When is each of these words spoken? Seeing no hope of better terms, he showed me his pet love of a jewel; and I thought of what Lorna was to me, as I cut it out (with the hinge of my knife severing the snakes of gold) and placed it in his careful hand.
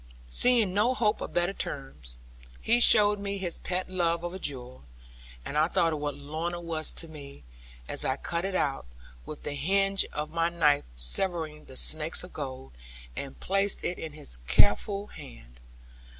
Seeing 0.29 0.73
no 0.73 0.95
hope 0.95 1.21
of 1.21 1.31
better 1.35 1.53
terms, 1.53 2.17
he 2.59 2.79
showed 2.79 3.19
me 3.19 3.37
his 3.37 3.59
pet 3.59 3.87
love 3.87 4.23
of 4.23 4.33
a 4.33 4.39
jewel; 4.39 4.83
and 5.45 5.55
I 5.59 5.67
thought 5.67 5.93
of 5.93 5.99
what 5.99 6.15
Lorna 6.15 6.59
was 6.59 6.91
to 6.93 7.07
me, 7.07 7.43
as 7.87 8.03
I 8.03 8.17
cut 8.17 8.43
it 8.43 8.55
out 8.55 8.87
(with 9.27 9.43
the 9.43 9.53
hinge 9.53 10.03
of 10.11 10.31
my 10.31 10.49
knife 10.49 10.85
severing 10.95 11.65
the 11.65 11.77
snakes 11.77 12.23
of 12.23 12.33
gold) 12.33 12.71
and 13.15 13.39
placed 13.39 13.83
it 13.83 13.99
in 13.99 14.13
his 14.13 14.37
careful 14.47 15.05
hand. 15.05 15.59